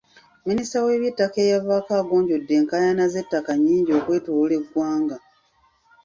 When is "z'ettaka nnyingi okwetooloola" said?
3.13-4.53